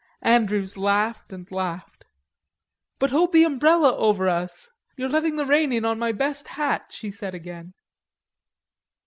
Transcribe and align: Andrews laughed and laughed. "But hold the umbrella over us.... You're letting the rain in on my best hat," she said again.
Andrews 0.23 0.77
laughed 0.77 1.31
and 1.31 1.45
laughed. 1.51 2.05
"But 2.97 3.11
hold 3.11 3.33
the 3.33 3.43
umbrella 3.43 3.95
over 3.95 4.27
us.... 4.27 4.71
You're 4.97 5.09
letting 5.09 5.35
the 5.35 5.45
rain 5.45 5.71
in 5.71 5.85
on 5.85 5.99
my 5.99 6.11
best 6.11 6.47
hat," 6.47 6.85
she 6.89 7.11
said 7.11 7.35
again. 7.35 7.75